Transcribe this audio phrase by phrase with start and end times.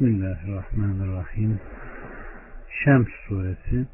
[0.00, 1.60] Bismillahirrahmanirrahim.
[2.84, 3.86] Şems suresi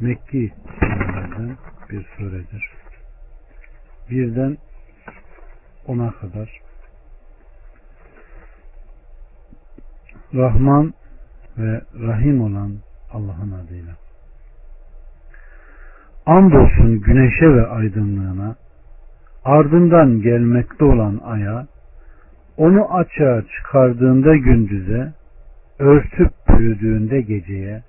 [0.00, 1.56] Mekki surelerden
[1.90, 2.70] bir suredir.
[4.10, 4.58] Birden
[5.86, 6.60] ona kadar
[10.34, 10.94] Rahman
[11.58, 12.72] ve Rahim olan
[13.12, 13.92] Allah'ın adıyla.
[16.26, 18.56] Andolsun güneşe ve aydınlığına,
[19.44, 21.66] ardından gelmekte olan aya,
[22.56, 25.12] onu açığa çıkardığında gündüze,
[25.78, 27.82] örtüp pürüdüğünde geceye,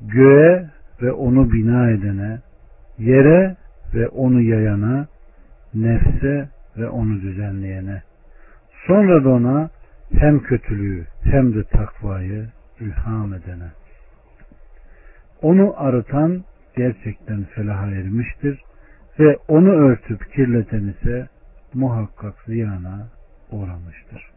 [0.00, 0.66] göğe
[1.02, 2.38] ve onu bina edene,
[2.98, 3.56] yere
[3.94, 5.06] ve onu yayana,
[5.74, 8.02] nefse ve onu düzenleyene,
[8.86, 9.70] sonra da ona
[10.18, 12.46] hem kötülüğü hem de takvayı
[12.80, 13.70] ilham edene.
[15.42, 16.44] Onu arıtan
[16.76, 18.60] gerçekten felaha ermiştir
[19.18, 21.28] ve onu örtüp kirleten ise
[21.74, 23.08] muhakkak ziyana
[23.52, 24.30] uğramıştır.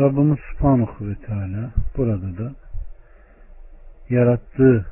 [0.00, 2.54] Rabbimiz Subhanahu ve Teala burada da
[4.10, 4.86] yarattığı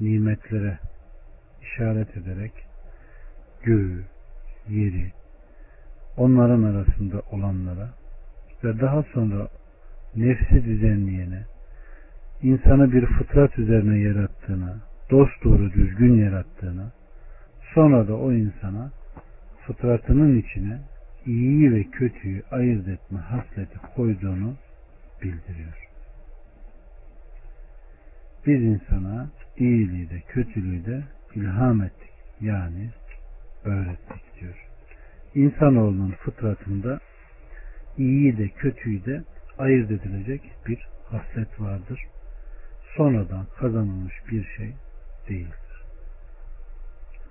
[0.00, 0.78] nimetlere
[1.62, 2.52] işaret ederek
[3.62, 4.04] göğü,
[4.68, 5.12] yeri,
[6.16, 7.88] onların arasında olanlara
[8.64, 9.48] ve daha sonra
[10.16, 11.44] nefsi düzenleyene,
[12.42, 14.76] insanı bir fıtrat üzerine yarattığına,
[15.10, 16.92] dost doğru düzgün yarattığına,
[17.74, 18.90] sonra da o insana
[19.66, 20.80] fıtratının içine
[21.26, 24.54] iyiyi ve kötüyü ayırt etme hasleti koyduğunu
[25.22, 25.88] bildiriyor.
[28.46, 31.02] Biz insana iyiliği de kötülüğü de
[31.34, 32.10] ilham ettik.
[32.40, 32.90] Yani
[33.64, 34.68] öğrettik diyor.
[35.34, 37.00] İnsanoğlunun fıtratında
[37.98, 39.24] iyiyi de kötüyü de
[39.58, 42.00] ayırt edilecek bir haslet vardır.
[42.96, 44.72] Sonradan kazanılmış bir şey
[45.28, 45.84] değildir.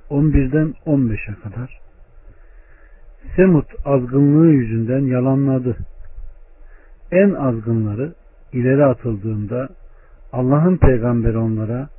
[0.10, 1.80] 11'den 15'e kadar
[3.36, 5.78] Semut azgınlığı yüzünden yalanladı.
[7.12, 8.14] En azgınları
[8.54, 9.70] ileri atıldığında
[10.32, 11.90] Allah'ın peygamberi onlara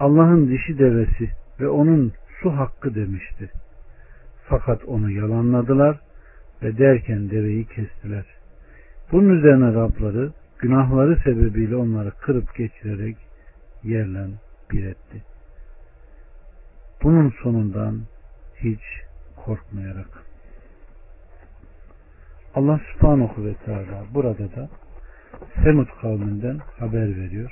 [0.00, 1.30] Allah'ın dişi devesi
[1.60, 3.50] ve onun su hakkı demişti.
[4.48, 6.00] Fakat onu yalanladılar
[6.62, 8.24] ve derken deveyi kestiler.
[9.12, 13.16] Bunun üzerine Rabları günahları sebebiyle onları kırıp geçirerek
[13.84, 14.26] yerle
[14.70, 15.22] bir etti.
[17.02, 18.00] Bunun sonundan
[18.56, 18.80] hiç
[19.36, 20.27] korkmayarak.
[22.58, 24.68] Allah subhanahu ve teala burada da
[25.62, 27.50] Semut kavminden haber veriyor.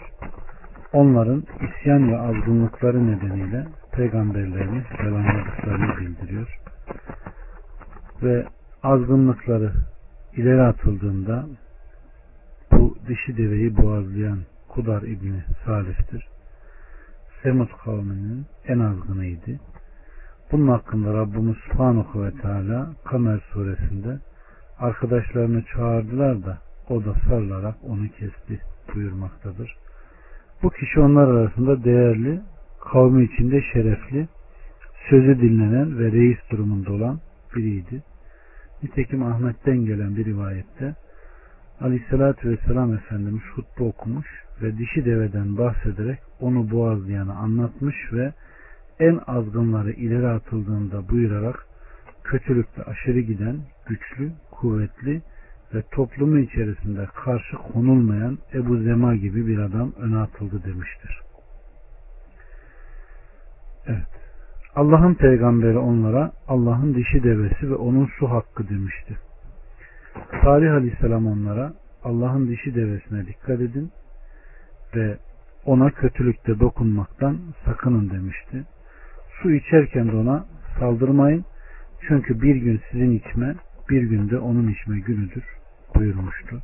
[0.93, 6.61] Onların isyan ve azgınlıkları nedeniyle peygamberlerini yalanladıklarını bildiriyor.
[8.23, 8.47] Ve
[8.83, 9.73] azgınlıkları
[10.37, 11.47] ileri atıldığında
[12.73, 14.39] bu dişi deveyi boğazlayan
[14.69, 16.29] Kudar İbni Salih'tir.
[17.43, 19.61] Semut kavminin en azgınıydı.
[20.53, 24.19] Bunun hakkında Rabbimiz Subhanahu ve Teala Kamer suresinde
[24.79, 28.61] arkadaşlarını çağırdılar da o da sarılarak onu kesti
[28.95, 29.77] buyurmaktadır.
[30.63, 32.41] Bu kişi onlar arasında değerli,
[32.81, 34.29] kavmi içinde şerefli,
[35.11, 37.21] sözü dinlenen ve reis durumunda olan
[37.57, 38.03] biriydi.
[38.83, 40.95] Nitekim Ahmet'ten gelen bir rivayette
[41.81, 44.27] Aleyhisselatü Vesselam Efendimiz hutbe okumuş
[44.63, 48.33] ve dişi deveden bahsederek onu boğazlayanı anlatmış ve
[49.01, 51.67] en azgınları ileri atıldığında buyurarak
[52.25, 53.57] kötülükte aşırı giden
[53.87, 55.23] güçlü, kuvvetli
[55.75, 61.21] ve toplumu içerisinde karşı konulmayan Ebu Zema gibi bir adam öne atıldı demiştir.
[63.87, 64.07] Evet.
[64.75, 69.19] Allah'ın peygamberi onlara Allah'ın dişi devesi ve onun su hakkı demişti.
[70.45, 71.73] Salih Aleyhisselam onlara
[72.05, 73.91] Allah'ın dişi devesine dikkat edin
[74.95, 75.17] ve
[75.65, 78.65] ona kötülükte dokunmaktan sakının demişti.
[79.43, 80.47] Su içerken de ona
[80.79, 81.45] saldırmayın
[82.09, 83.55] çünkü bir gün sizin içme
[83.91, 85.45] bir günde onun içme günüdür
[85.95, 86.63] buyurmuştu.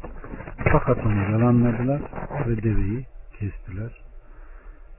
[0.72, 2.03] Fakat onu yalanladılar
[2.49, 3.06] ve deveyi
[3.38, 4.03] kestiler.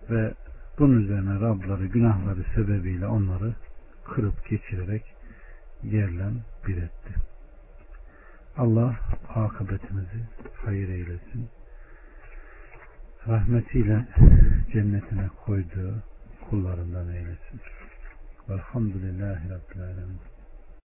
[0.10, 0.34] Ve
[0.80, 3.54] bunun üzerine Rabları günahları sebebiyle onları
[4.06, 5.04] kırıp geçirerek
[5.84, 6.24] yerle
[6.68, 7.14] bir etti.
[8.58, 8.96] Allah
[9.36, 10.24] akıbetimizi
[10.66, 11.50] hayır eylesin.
[13.28, 14.06] Rahmetiyle
[14.74, 16.04] cennetine koyduğu
[16.50, 17.62] kullarından eylesin.
[18.50, 20.33] Velhamdülillahi Rabbil Alemin.